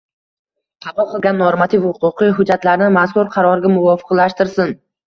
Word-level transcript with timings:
qabul 0.85 1.09
qilgan 1.11 1.37
normativ-huquqiy 1.43 2.35
hujjatlarni 2.41 2.91
mazkur 2.99 3.35
qarorga 3.39 3.77
muvofiqlashtirsin. 3.79 4.79